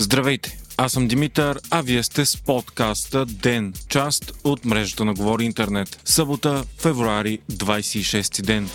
[0.00, 0.58] Здравейте!
[0.76, 6.00] Аз съм Димитър, а вие сте с подкаста ДЕН, част от мрежата на Говори Интернет.
[6.04, 8.68] Събота, февруари, 26 ден.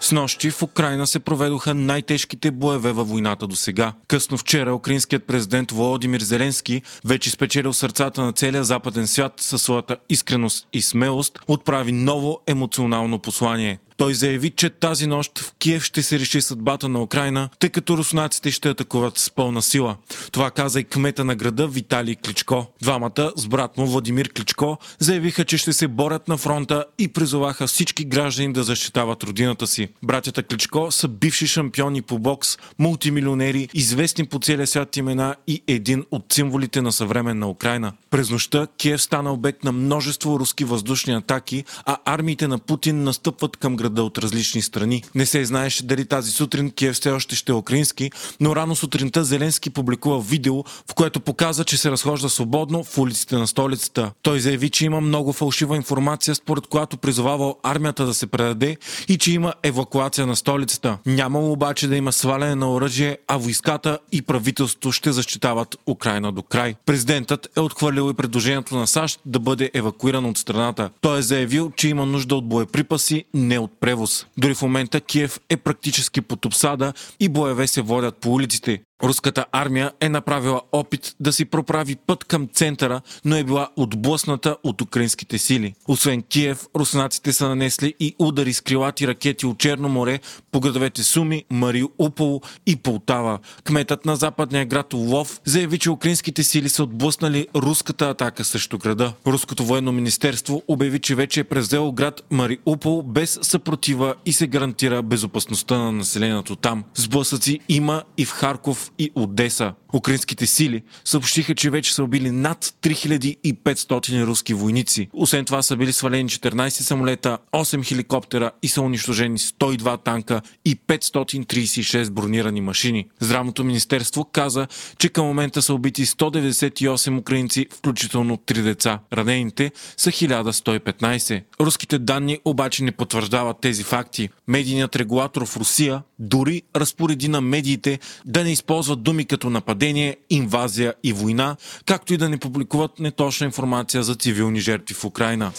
[0.00, 3.92] С нощи в Украина се проведоха най-тежките боеве във войната до сега.
[4.08, 9.96] Късно вчера украинският президент Володимир Зеленски, вече спечелил сърцата на целия западен свят със своята
[10.08, 13.78] искреност и смелост, отправи ново емоционално послание.
[13.96, 17.96] Той заяви, че тази нощ в Киев ще се реши съдбата на Украина, тъй като
[17.96, 19.96] руснаците ще атакуват с пълна сила.
[20.32, 22.66] Това каза и кмета на града Виталий Кличко.
[22.82, 27.66] Двамата с брат му Владимир Кличко заявиха, че ще се борят на фронта и призоваха
[27.66, 29.88] всички граждани да защитават родината си.
[30.02, 36.04] Братята Кличко са бивши шампиони по бокс, мултимилионери, известни по целия свят имена и един
[36.10, 37.92] от символите на съвременна Украина.
[38.10, 43.56] През нощта Киев стана обект на множество руски въздушни атаки, а армиите на Путин настъпват
[43.56, 45.02] към града от различни страни.
[45.14, 49.24] Не се знаеше дали тази сутрин Киев все още ще е украински, но рано сутринта
[49.24, 54.12] Зеленски публикува видео, в което показа, че се разхожда свободно в улиците на столицата.
[54.22, 58.76] Той заяви, че има много фалшива информация, според която призовавал армията да се предаде
[59.08, 60.98] и че има евакуация на столицата.
[61.06, 66.42] Нямало обаче да има сваляне на оръжие, а войската и правителството ще защитават Украина до
[66.42, 66.74] край.
[66.86, 70.90] Президентът е отхвърлил и предложението на САЩ да бъде евакуиран от страната.
[71.00, 74.26] Той е заявил, че има нужда от боеприпаси, не от превоз.
[74.38, 78.82] Дори в момента Киев е практически под обсада и боеве се водят по улиците.
[79.04, 84.56] Руската армия е направила опит да си проправи път към центъра, но е била отблъсната
[84.62, 85.74] от украинските сили.
[85.88, 90.20] Освен Киев, руснаците са нанесли и удари с крилати ракети от Черно море
[90.52, 93.38] по градовете Суми, Мариуполо и Полтава.
[93.64, 99.12] Кметът на западния град Лов заяви, че украинските сили са отблъснали руската атака срещу града.
[99.26, 105.02] Руското военно министерство обяви, че вече е превзело град Мариупол без съпротива и се гарантира
[105.02, 106.84] безопасността на населението там.
[106.94, 109.76] Сблъсъци има и в Харков и Одеса.
[109.94, 115.08] Украинските сили съобщиха, че вече са убили над 3500 руски войници.
[115.12, 120.76] Освен това са били свалени 14 самолета, 8 хеликоптера и са унищожени 102 танка и
[120.76, 123.06] 536 бронирани машини.
[123.20, 124.66] Здравното министерство каза,
[124.98, 128.98] че към момента са убити 198 украинци, включително 3 деца.
[129.12, 131.42] Ранените са 1115.
[131.60, 134.28] Руските данни обаче не потвърждават тези факти.
[134.48, 139.83] Медийният регулатор в Русия дори разпореди на медиите да не използват думи като нападение,
[140.30, 141.56] инвазия и война,
[141.86, 145.52] както и да не публикуват неточна информация за цивилни жертви в Украина.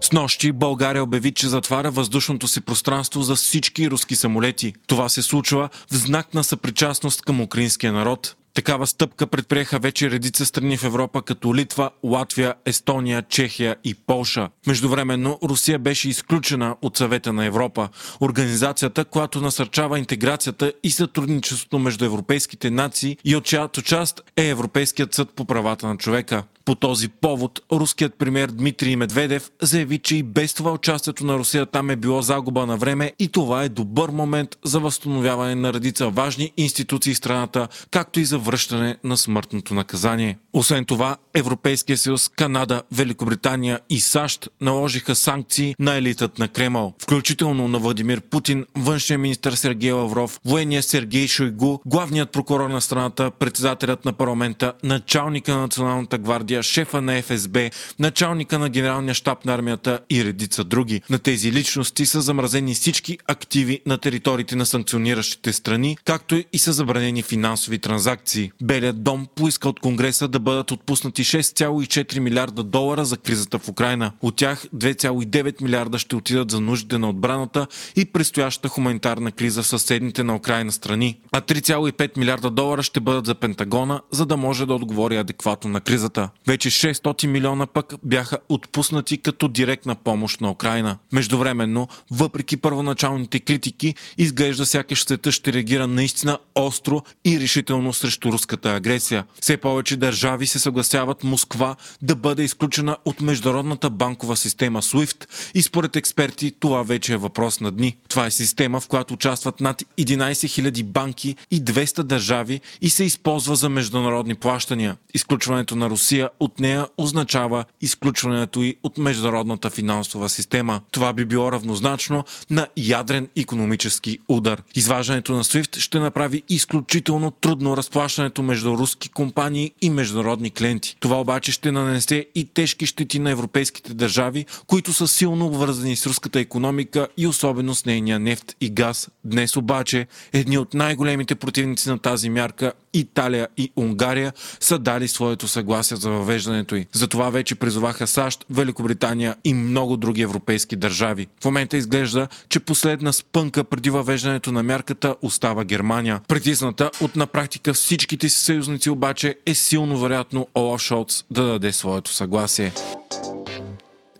[0.00, 4.72] С нощи България обяви, че затваря въздушното си пространство за всички руски самолети.
[4.86, 8.36] Това се случва в знак на съпричастност към украинския народ.
[8.58, 14.48] Такава стъпка предприеха вече редица страни в Европа, като Литва, Латвия, Естония, Чехия и Полша.
[14.66, 17.88] Междувременно Русия беше изключена от съвета на Европа,
[18.20, 25.14] организацията, която насърчава интеграцията и сътрудничеството между европейските нации и от чиято част е Европейският
[25.14, 26.42] съд по правата на човека.
[26.68, 31.66] По този повод руският премьер Дмитрий Медведев заяви, че и без това участието на Русия
[31.66, 36.08] там е било загуба на време и това е добър момент за възстановяване на редица
[36.08, 40.38] важни институции в страната, както и за връщане на смъртното наказание.
[40.52, 47.68] Освен това, Европейския съюз, Канада, Великобритания и САЩ наложиха санкции на елитът на Кремъл, включително
[47.68, 54.04] на Владимир Путин, външния министр Сергей Лавров, военния Сергей Шойгу, главният прокурор на страната, председателят
[54.04, 60.00] на парламента, началника на Националната гвардия, шефа на ФСБ, началника на генералния щаб на армията
[60.10, 61.02] и редица други.
[61.10, 66.72] На тези личности са замразени всички активи на териториите на санкциониращите страни, както и са
[66.72, 68.52] забранени финансови транзакции.
[68.62, 74.12] Белият дом поиска от Конгреса да бъдат отпуснати 6,4 милиарда долара за кризата в Украина.
[74.22, 77.66] От тях 2,9 милиарда ще отидат за нуждите на отбраната
[77.96, 81.20] и предстоящата хуманитарна криза в съседните на Украина страни.
[81.32, 85.80] А 3,5 милиарда долара ще бъдат за Пентагона, за да може да отговори адекватно на
[85.80, 86.30] кризата.
[86.48, 90.98] Вече 600 милиона пък бяха отпуснати като директна помощ на Украина.
[91.12, 98.74] Междувременно, въпреки първоначалните критики, изглежда сякаш света ще реагира наистина остро и решително срещу руската
[98.74, 99.24] агресия.
[99.40, 105.62] Все повече държави се съгласяват Москва да бъде изключена от международната банкова система SWIFT и
[105.62, 107.96] според експерти това вече е въпрос на дни.
[108.08, 113.04] Това е система, в която участват над 11 000 банки и 200 държави и се
[113.04, 114.96] използва за международни плащания.
[115.14, 120.80] Изключването на Русия от нея означава изключването й от международната финансова система.
[120.90, 124.62] Това би било равнозначно на ядрен економически удар.
[124.74, 130.96] Изваждането на SWIFT ще направи изключително трудно разплащането между руски компании и международни клиенти.
[131.00, 136.06] Това обаче ще нанесе и тежки щети на европейските държави, които са силно обвързани с
[136.06, 139.08] руската економика и особено с нейния нефт и газ.
[139.24, 145.48] Днес обаче едни от най-големите противници на тази мярка Италия и Унгария са дали своето
[145.48, 146.86] съгласие за въвеждането й.
[146.92, 151.26] Затова вече призоваха САЩ, Великобритания и много други европейски държави.
[151.40, 156.20] В момента изглежда, че последна спънка преди въвеждането на мярката остава Германия.
[156.28, 161.72] Притисната от на практика всичките си съюзници обаче е силно вероятно Олаф Шолц да даде
[161.72, 162.72] своето съгласие.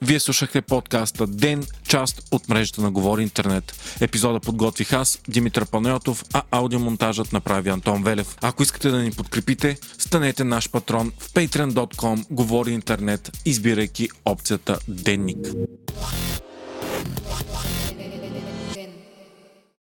[0.02, 3.96] Вие слушахте подкаста Ден, част от мрежата на Говори Интернет.
[4.00, 8.37] Епизода подготвих аз, Димитър Панайотов, а аудиомонтажът направи Антон Велев.
[8.43, 15.38] Ако искате да ни подкрепите, станете наш патрон в patreon.com Говори Интернет, избирайки опцията Денник.